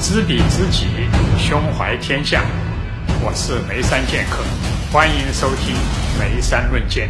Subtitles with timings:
[0.00, 0.86] 知彼知己，
[1.38, 2.42] 胸怀天下。
[3.24, 4.42] 我是眉山剑客，
[4.92, 5.76] 欢迎收听
[6.18, 7.08] 眉山论剑。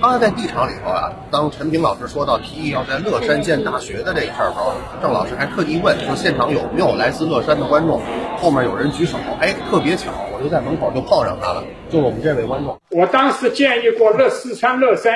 [0.00, 8.00] 他在地场里头啊，当陈平老师说到提议要在乐山建大学的这个事儿时候，郑老师还特地问说现场有没有来自乐山的观众。
[8.38, 12.80] 后面有人举手，哎，特别巧，我就在门口就碰上他了，就是我们这位观众。
[12.90, 15.14] 我当时建议过乐四川乐山，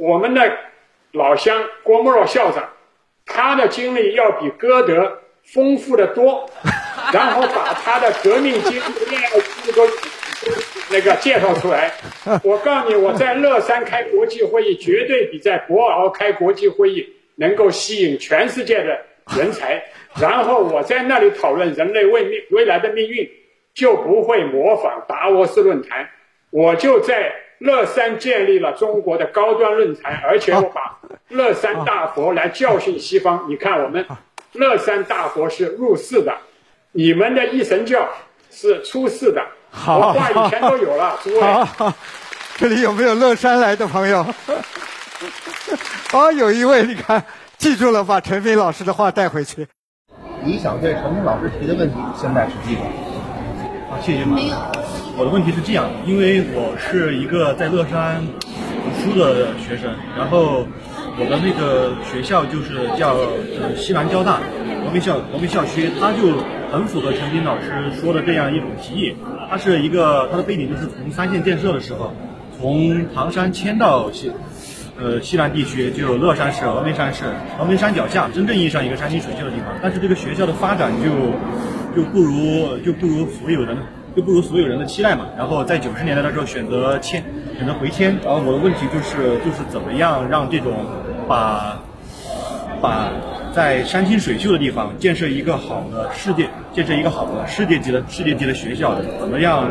[0.00, 0.40] 我们的
[1.12, 2.66] 老乡郭沫若校长，
[3.26, 6.48] 他的经历要比歌德丰富的多，
[7.12, 9.86] 然后把他的革命经历、恋爱经历都
[10.90, 11.92] 那个介绍出来。
[12.42, 18.98] 我告诉你，我在乐山开国际会议，绝对比在博鳌开国际会议能够吸引全世界的
[19.36, 19.84] 人才。
[20.18, 23.30] 然后我在那里讨论人类未命未来的命运，
[23.74, 26.08] 就不会模仿达沃斯论坛。
[26.50, 27.30] 我就在
[27.60, 33.46] 乐山建立了中国的高端论坛，而且我把乐山大佛来教训西方。
[33.48, 34.04] 你看，我们
[34.52, 36.34] 乐山大佛是入世的，
[36.92, 38.08] 你们的一神教
[38.50, 39.42] 是出世的。
[39.86, 41.92] 我话以前都有了，诸位。
[42.56, 44.26] 这里有没有乐山来的朋友？
[46.12, 47.22] 哦，有一位，你看，
[47.58, 49.66] 记住了，把陈飞老师的话带回去。
[50.42, 52.82] 你想对陈飞老师提的问题，现在是机会。
[53.90, 54.38] 啊，谢谢马。
[55.20, 60.66] 我的问题是这样，因为我是一个在乐山读书的学生，然后
[61.18, 63.12] 我的那个学校就是叫
[63.60, 64.40] 呃西南交大
[64.88, 66.40] 峨眉校峨眉校区，它就
[66.72, 69.14] 很符合陈斌老师说的这样一种提议。
[69.50, 72.14] 它是一个它的背景就是从三线建设的时候，
[72.58, 74.32] 从唐山迁到西。
[75.02, 77.24] 呃，西南地区就乐山市、峨眉山市，
[77.58, 79.68] 峨眉山脚下真正意义上一个山清水秀的地方。
[79.82, 81.08] 但是这个学校的发展就
[81.96, 83.78] 就不如就不如所有人
[84.14, 85.26] 就不如所有人的期待嘛。
[85.36, 87.22] 然后在九十年代的时候选择迁
[87.56, 88.16] 选择回迁。
[88.24, 90.86] 然后我的问题就是就是怎么样让这种
[91.28, 91.80] 把
[92.80, 93.12] 把
[93.52, 99.68] 在山清水秀的地方建设一个好的世界建设一个好的世界级的世界级的学校，怎么样？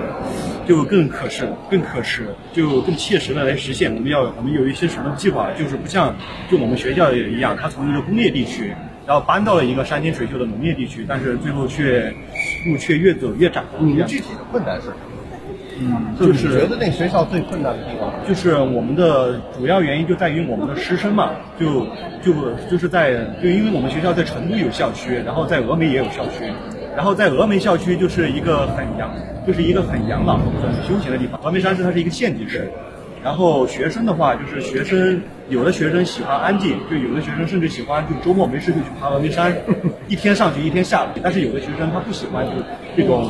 [0.67, 3.91] 就更可实、更可实，就更切实的来实现。
[3.95, 5.49] 我们要，我们有一些什么计划？
[5.57, 6.15] 就是不像
[6.47, 8.71] 就我们学校也一样，它从一个工业地区，
[9.07, 12.13] 然后搬到了一个山清水秀的农业地区，但是最后却
[12.65, 13.63] 路却越走越窄。
[13.79, 14.95] 你们具体的困难是什么？
[15.81, 21.87] 嗯，就是觉得那学校最困难的地方，就是我们的主要原因就在于我们的师生嘛，就
[22.21, 22.33] 就
[22.69, 26.51] 就是在就因为我们学校在成都有校区，然后在峨眉也有校区。
[26.97, 29.09] 然后在峨眉校区就是一个很养，
[29.47, 31.39] 就是一个很养老、很休闲的地方。
[31.39, 32.69] 峨眉山市它是一个县级市，
[33.23, 39.55] 然后学生的话就是学生，有的学生喜欢安静，就有的学生甚至喜欢就周末没事就去爬峨眉山，
[40.07, 41.09] 一天上去一天下来。
[41.21, 42.51] 但是有的学生他不喜欢就
[42.95, 43.29] 这种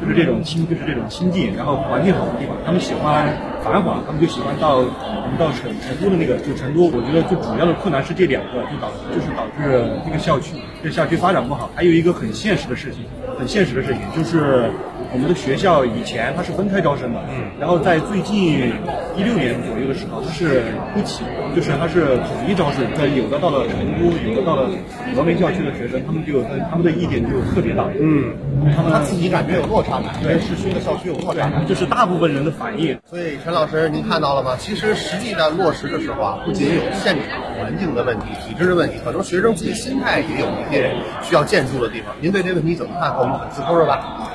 [0.00, 3.26] 就是这种清就是这种清静，然后环境好的地方，他们喜欢
[3.62, 6.84] 繁华，他们就喜欢到我们到成成都的那个就成都。
[6.84, 10.56] 我觉得最主要的困难是这两个，就导就是导致这个校区。
[10.82, 13.04] 这校区发展不好，还有一个很现实的事情，
[13.38, 14.70] 很现实的事情就是
[15.12, 18.72] 我们的学校以前它是分开招生的，嗯，然后在最近
[19.16, 20.62] 一六年左右的时候，它是
[20.94, 24.70] 不起，就是它是统一招生，在有的到了成都，有的到了
[25.16, 28.32] 峨眉校区的学生，他们就他们的意见就特别大，嗯，
[28.74, 32.98] 他们他自己感觉有落差感，对市区的校区有落差感，这是大部分人的反应。
[33.08, 34.56] 所以陈老师，您看到了吗？
[34.58, 40.90] 其实实际在落实的时候啊，不仅有现场环境的问题、体制的问题，可能学生自己心态也有一些。
[41.22, 43.12] 需要建树的地方，您对这个问题怎么看？
[43.12, 44.29] 和我们粉丝说说吧。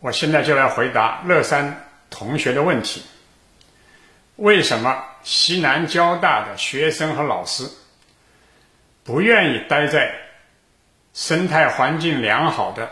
[0.00, 3.02] 我现在就来回答乐山同学的问题：
[4.36, 7.68] 为什么西南交大的学生和老师
[9.04, 10.14] 不愿意待在
[11.12, 12.90] 生态环境良好的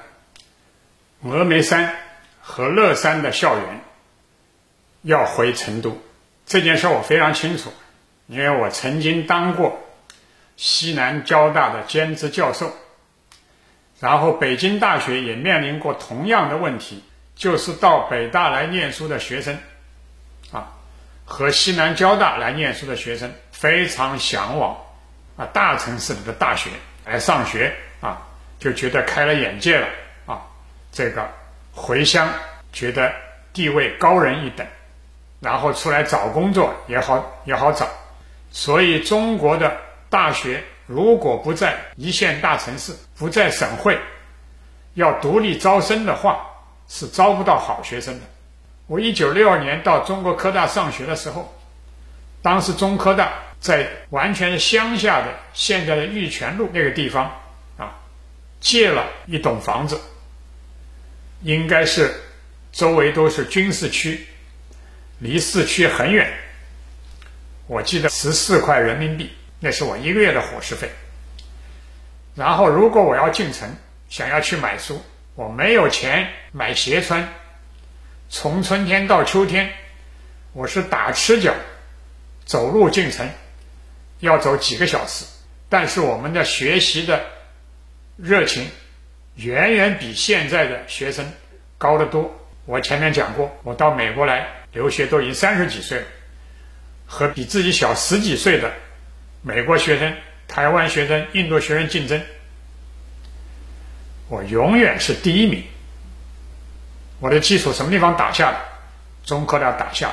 [1.24, 1.96] 峨眉山
[2.42, 3.80] 和乐山的校园，
[5.00, 5.96] 要回成都？
[6.44, 7.72] 这件事我非常清楚，
[8.26, 9.80] 因为我曾经当过
[10.56, 12.70] 西南交大的兼职教授。
[14.00, 17.02] 然后，北京大学也面临过同样的问题，
[17.34, 19.58] 就是到北大来念书的学生，
[20.52, 20.70] 啊，
[21.24, 24.76] 和西南交大来念书的学生非常向往
[25.36, 26.70] 啊大城市里的大学
[27.04, 28.22] 来上学啊，
[28.60, 29.88] 就觉得开了眼界了
[30.26, 30.42] 啊，
[30.92, 31.28] 这个
[31.72, 32.32] 回乡
[32.72, 33.12] 觉得
[33.52, 34.64] 地位高人一等，
[35.40, 37.88] 然后出来找工作也好也好找，
[38.52, 39.76] 所以中国的
[40.08, 40.62] 大学。
[40.88, 43.98] 如果不在一线大城市，不在省会，
[44.94, 46.46] 要独立招生的话，
[46.88, 48.20] 是招不到好学生的。
[48.86, 51.54] 我一九六二年到中国科大上学的时候，
[52.40, 57.38] 当时中科大在完全乡下的现在的玉泉路那个地方
[57.76, 58.00] 啊，
[58.58, 60.00] 借了一栋房子，
[61.42, 62.14] 应该是
[62.72, 64.26] 周围都是军事区，
[65.18, 66.32] 离市区很远。
[67.66, 70.90] 我记得十四块人民币，那是我一个月的伙食费。
[72.34, 73.76] 然后，如果我要进城，
[74.08, 75.02] 想要去买书，
[75.34, 77.28] 我没有钱买鞋穿，
[78.28, 79.72] 从春天到秋天，
[80.52, 81.54] 我是打赤脚
[82.44, 83.28] 走路进城，
[84.20, 85.24] 要走几个小时。
[85.68, 87.24] 但是我们的学习的
[88.16, 88.68] 热情
[89.34, 91.32] 远远比现在的学生
[91.76, 92.34] 高得多。
[92.64, 96.06] 我前面讲过，我到美国来留学都已经三十几岁了，
[97.04, 98.72] 和比自己小十几岁的
[99.42, 102.22] 美国学生、台湾学生、印度学生竞争，
[104.28, 105.64] 我永远是第一名。
[107.20, 108.58] 我的基础什么地方打下的？
[109.24, 110.12] 中科大打下。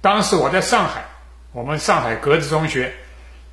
[0.00, 1.04] 当时我在上海，
[1.52, 2.94] 我们上海格子中学。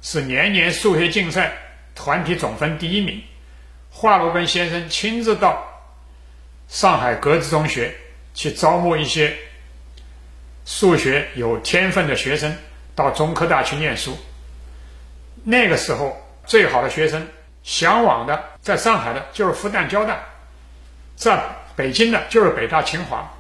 [0.06, 1.54] 是年年数学竞赛
[1.96, 3.24] 团体总分第一名，
[3.90, 5.66] 华罗庚先生亲自到
[6.68, 7.96] 上海格子中学
[8.34, 9.38] 去招募一些
[10.66, 12.54] 数学有天分的学生
[12.96, 14.18] 到中科大去念书。
[15.44, 17.28] 那个时候，最好的学生
[17.64, 20.20] 向往的在上海的就是复旦交大，
[21.16, 21.42] 在
[21.76, 23.34] 北京的就是北大清华，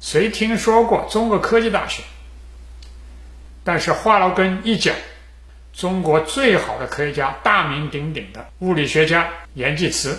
[0.00, 2.02] 谁听说过中国科技大学？
[3.64, 4.94] 但是华罗庚一讲。
[5.72, 10.18] 中国最好的科学家，大名鼎鼎的物理学家严济慈，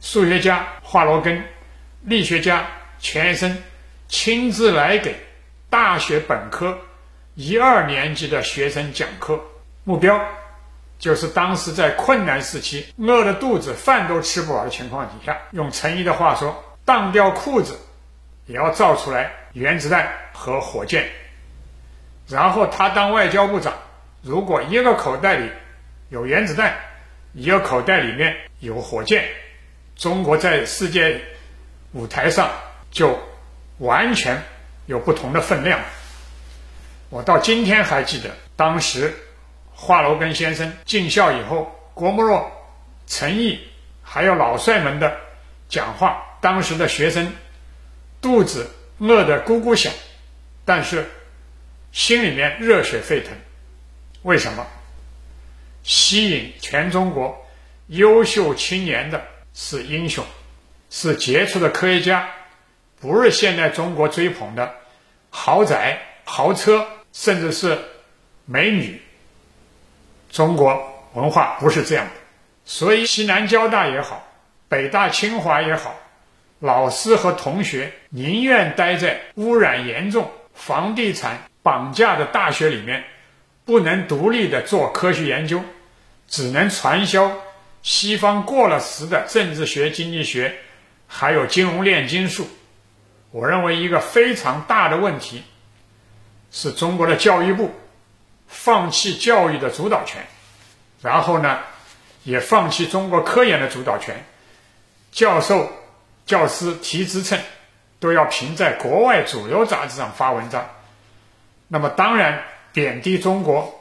[0.00, 1.40] 数学家华罗庚，
[2.00, 2.66] 力学家
[2.98, 3.62] 钱学森，
[4.08, 5.14] 亲自来给
[5.70, 6.78] 大学本科
[7.34, 9.40] 一二年级的学生讲课，
[9.84, 10.22] 目标
[10.98, 17.78] 就是当时在困难时期，饿着肚子饭都吃不饱的情况底下，用陈毅的话说，当掉裤子
[18.44, 21.08] 也要造出来原子弹和火箭，
[22.28, 23.72] 然后他当外交部长。
[24.20, 25.50] 如果一个口袋里
[26.10, 26.76] 有原子弹，
[27.32, 29.24] 一个口袋里面有火箭，
[29.96, 31.22] 中国在世界
[31.92, 32.50] 舞台上
[32.90, 33.18] 就
[33.78, 34.42] 完全
[34.84, 35.80] 有不同的分量。
[37.12, 39.14] 我到今天还记得，当时
[39.70, 42.50] 华罗庚先生进校以后，郭沫若、
[43.06, 43.60] 陈毅
[44.02, 45.14] 还有老帅们的
[45.68, 47.30] 讲话，当时的学生
[48.22, 49.92] 肚子饿得咕咕响，
[50.64, 51.06] 但是
[51.92, 53.34] 心里面热血沸腾。
[54.22, 54.66] 为什么
[55.82, 57.46] 吸引全中国
[57.88, 59.22] 优秀青年的
[59.52, 60.24] 是英雄，
[60.88, 62.30] 是杰出的科学家，
[62.98, 64.74] 不是现在中国追捧的
[65.28, 67.78] 豪宅、豪车，甚至是
[68.46, 69.00] 美女。
[70.30, 70.80] 中国
[71.14, 72.12] 文化不是这样的，
[72.64, 74.26] 所以西南交大也好，
[74.68, 75.94] 北大清华也好，
[76.60, 83.04] 老师和同学宁愿待在污染严重、房地产绑架的大学里面。
[83.64, 85.62] 不能独立的做科学研究，
[86.26, 87.30] 只能传销
[87.80, 90.52] 西方过了时的政治学、经济学，
[91.06, 92.48] 还有金融炼金术。
[93.30, 95.44] 我认为一个非常大的问题，
[96.52, 97.74] 是中国的教育部
[98.46, 100.24] 放弃教育的主导权，
[101.00, 101.58] 然后呢，
[102.22, 104.24] 也放弃中国科研的主导权，
[105.10, 105.72] 教授、
[106.26, 107.40] 教师提职称
[107.98, 110.68] 都要凭在国外主流杂志上发文章。
[111.66, 112.44] 那么当然。
[112.74, 113.78] 贬低中国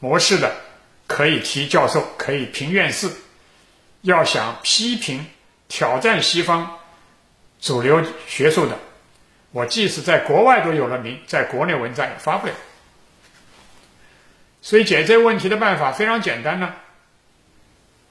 [0.00, 0.52] 模式的
[1.06, 3.08] 可以提教授，可以评院士；
[4.02, 5.24] 要想批评、
[5.68, 6.76] 挑战西方
[7.60, 8.76] 主流学术的，
[9.56, 12.52] 我即使在国外都有了名，在国内文章也发不了。
[14.60, 16.74] 所以解这个问题的办法非常简单呢。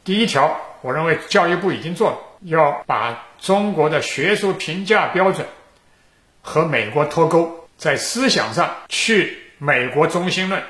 [0.04, 5.46] 第一条，我认为教育部已经做了，要把中国的学术评价标准
[6.42, 9.38] 和美国脱钩，在思想上去。
[9.60, 10.64] 美国中心论，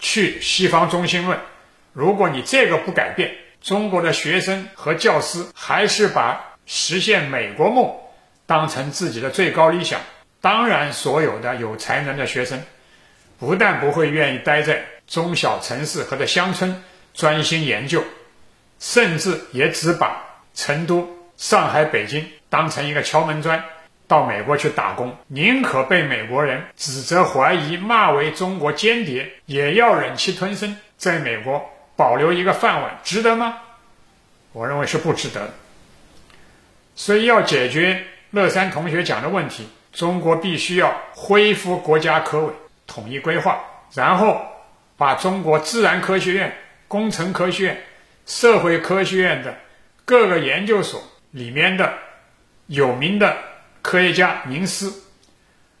[0.00, 1.38] 去西方中心论。
[1.92, 7.96] 如果你这个不改变，中国的学生和教师还是把实现美国梦
[8.46, 10.00] 当成自己的最高理想。
[10.40, 12.62] 当然，所有的有才能的学生，
[13.38, 16.82] 不但不会愿意待在中小城市和在乡村
[17.14, 18.02] 专心研究，
[18.80, 23.64] 甚至也只把成都、上海、北京当成一个敲门砖。
[24.08, 33.56] 到美国去打工，宁可被美国人指责、怀疑、骂为中国间谍，也要忍气吞声，在美国保留一个饭碗，值得吗？
[34.52, 35.54] 我认为是不值得的。
[36.94, 42.52] 所以要解决乐山同学讲的问题，中国必须要恢复国家科委
[42.86, 43.60] 统一规划，
[43.94, 44.40] 然后
[44.96, 46.52] 把中国自然科学院、
[46.88, 47.82] 工程科学院、
[48.26, 49.56] 社会科学院的
[50.04, 51.92] 各个研究所里面的
[52.66, 53.36] 有名的。
[53.84, 54.88] 科学家、名师，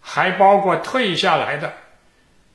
[0.00, 1.72] 还包括退下来的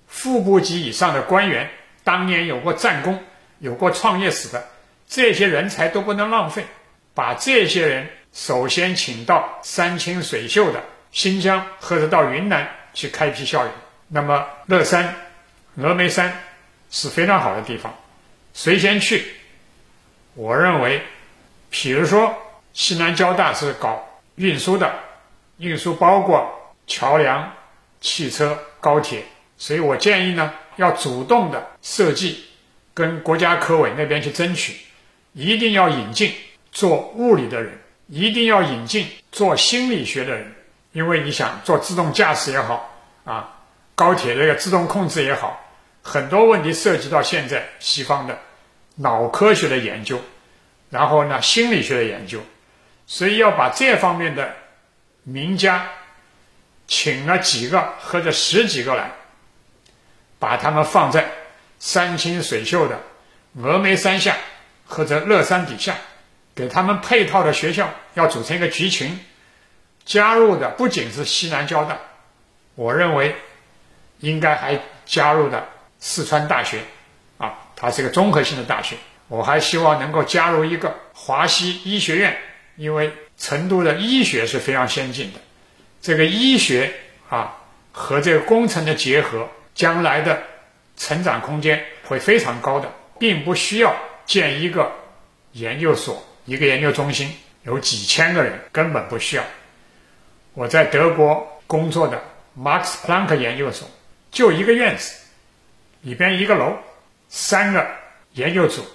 [0.06, 1.70] 副部级以上的官员，
[2.04, 3.18] 当年有过战功、
[3.60, 4.62] 有过创业史的
[5.08, 6.66] 这些人才都不能浪费，
[7.14, 10.80] 把这些人首先请到山清水秀的
[11.12, 13.74] 新疆或者到云南去开辟校园。
[14.08, 15.16] 那么乐山
[15.76, 16.32] 峨眉山
[16.92, 17.92] 是非常好的地方，
[18.54, 19.26] 谁先去？
[20.36, 21.02] 我认为，
[21.72, 22.32] 比如说
[22.74, 24.94] 西南交大是搞运输的，
[25.58, 26.48] 运输包括
[26.86, 27.52] 桥梁、
[28.02, 29.24] 汽车、高铁，
[29.58, 32.46] 所以我建议呢，要主动的设计，
[32.94, 34.78] 跟国家科委那边去争取，
[35.34, 36.32] 一定要引进
[36.72, 40.56] 做物理的人，一定要引进做心理学的人，
[40.94, 42.90] 因为你想做自动驾驶也好
[43.26, 43.50] 啊，
[43.96, 45.62] 高铁这个自动控制也好。
[46.02, 48.40] 很多问题涉及到现在西方的
[48.96, 50.22] 脑科学的研究，
[50.90, 52.40] 然后呢心理学的研究，
[53.06, 54.56] 所以要把这方面的
[55.24, 55.86] 名家
[56.88, 59.12] 请了几个或者十几个来，
[60.40, 61.30] 把他们放在
[61.78, 62.98] 山清水秀的
[63.60, 64.38] 峨眉山下
[64.86, 65.98] 或者乐山底下，
[66.58, 69.18] 给他们配套的学校要组成一个集群，
[70.04, 72.00] 加入的不仅是西南交大，
[72.76, 73.36] 我认为
[74.20, 75.70] 应该还加入的。
[76.00, 76.82] 四川大学，
[77.40, 78.96] 啊，它是一个综合性的大学。
[79.30, 82.38] 我还希望能够加入一个华西医学院，
[82.76, 85.40] 因为成都的医学是非常先进的。
[86.00, 86.94] 这个医学
[87.30, 87.58] 啊
[87.92, 90.44] 和这个工程的结合，将来的
[90.98, 93.96] 成长空间会非常高的，并不需要
[94.28, 94.92] 建一个
[95.54, 99.44] 研究所、一个研究中心，有几千个人根本不需要。
[100.56, 102.20] 我在德国工作的
[102.58, 103.88] Max Planck 研究所
[104.32, 105.14] 就一个院子。
[106.02, 106.74] 里边一个楼，
[107.28, 107.86] 三个
[108.34, 108.86] 研究组，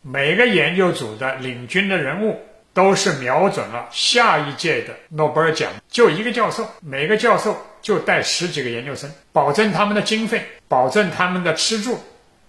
[0.00, 2.40] 每个研究组的领军的人物
[2.72, 12.00] 都是瞄准了下一届的诺贝尔奖，就一个教授，每个教授就带十几个研究生，保证他们的经费，保证他们的吃住，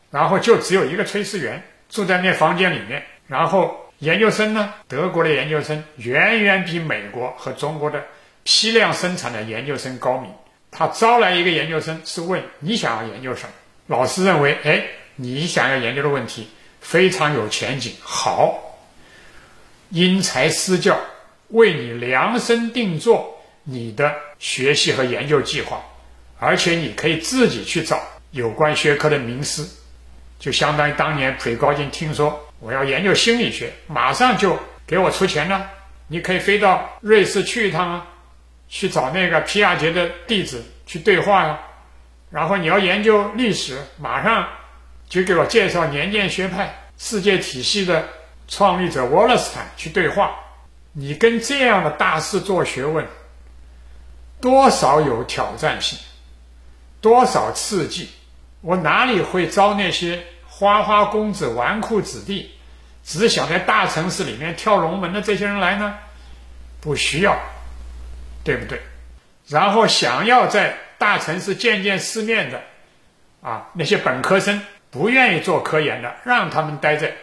[0.09, 8.03] 然后就只有一个炊事员住在那房间里面，然后研究生呢，德国的研究生远远比美国和中国的
[8.43, 10.31] 批量生产的研究生高明，
[10.69, 13.49] 他招来一个研究生是问你想要研究什么。
[13.87, 14.83] 老师认为，哎，
[15.15, 16.49] 你想要研究的问题
[16.81, 18.77] 非常有前景，好，
[19.89, 20.99] 因材施教，
[21.49, 25.81] 为你量身定做你的学习和研究计划，
[26.37, 29.65] 而且你可以自己去找有关学科的名师，
[30.37, 34.57] 就相当于当年裴高进听说我要研究心理学，马上就
[34.87, 35.69] 给我出钱了。
[36.07, 38.07] 你可以飞到瑞士去一趟啊，
[38.67, 41.59] 去找那个皮亚杰的弟子去对话呀。
[42.31, 44.47] 然后你要研究历史，马上
[45.07, 48.09] 就给我介绍年鉴学派世界体系的
[48.47, 50.35] 创立者沃勒斯坦去对话。
[50.91, 53.05] 你跟这样的大师做学问，
[54.41, 55.99] 多少有挑战性，
[56.99, 58.09] 多少刺激。
[58.61, 62.54] 我哪里会招那些花花公子、纨绔子弟，
[63.05, 65.95] 只想在大城市里面跳龙门的这些人来呢？
[66.81, 67.39] 不需要，
[68.43, 68.81] 对不对？
[69.47, 70.79] 然后想要在。
[70.97, 72.61] 大城市见见世面的，
[73.41, 77.13] 啊，那些本科生不愿意做科研的，让他们待在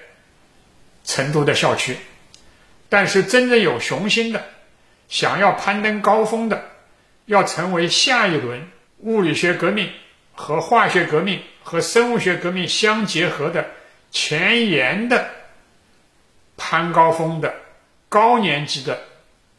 [1.05, 1.97] 成都的校区。
[2.91, 4.45] 但是真正有雄心的，
[5.09, 6.63] 想要攀登高峰的，
[7.25, 9.91] 要成为下一轮物理学革命
[10.35, 13.67] 和化学革命和生物学革命相结合的
[14.11, 15.31] 前沿的
[16.63, 17.53] 攀高峰的
[18.09, 18.97] 高年级的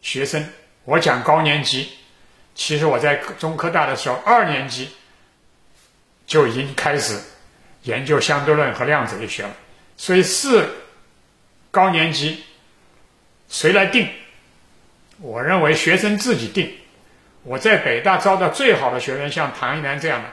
[0.02, 0.48] 学生，
[0.86, 1.90] 我讲高年级。
[2.56, 4.90] 其实我在中科大的时候，二年级
[6.26, 7.20] 就已经开始
[7.82, 9.50] 研究相对论和量子力学了。
[9.98, 10.70] 所以是
[11.72, 12.42] 高年级
[13.50, 14.08] 谁来定？
[15.20, 16.72] 我认为学生自己定。
[17.44, 20.30] 我在北大招到最好的学生，像唐一楠这样的，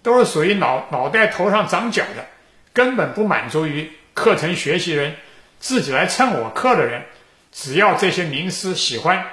[0.00, 2.24] 都是属于脑脑袋头上长角的，
[2.72, 5.16] 根本不满足于课程学习人，
[5.64, 7.02] 自己来蹭我课的人，
[7.50, 9.24] 只要这些名师喜欢，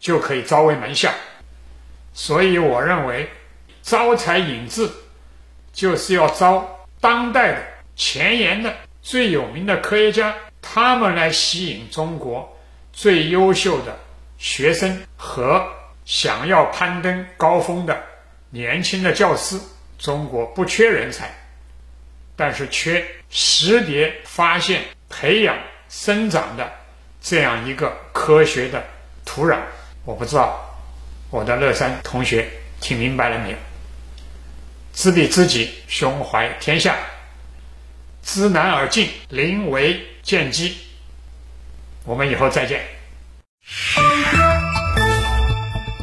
[0.00, 1.14] 就可以招为门下。
[2.12, 3.30] 所以，我认为
[3.80, 4.90] 招才引智，
[5.72, 6.68] 就是要招
[7.00, 7.62] 当代的
[7.94, 12.58] 前沿的最有名的科学家，他们来吸引中国
[12.92, 13.96] 最优秀的
[14.38, 15.64] 学生和
[16.04, 17.96] 想要攀登高峰的
[18.50, 19.56] 年轻的教师。
[19.96, 21.32] 中国不缺人才，
[22.34, 24.82] 但是缺识别、发现、
[25.22, 25.56] 培养、
[25.88, 26.72] 生长的
[27.20, 28.82] 这样一个科学的
[29.24, 29.60] 土壤。
[30.04, 30.68] 我不知道。
[31.30, 32.50] 我的乐山同学
[32.80, 33.56] 听明白了没有？
[34.92, 36.94] 知彼知己，胸怀天下；
[38.24, 40.76] 知难而进，临危见机。
[42.04, 42.82] 我们以后再见。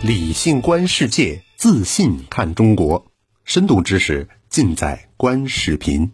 [0.02, 3.06] 理性观世界，自信看中国，
[3.44, 6.14] 深度知识尽在观视频。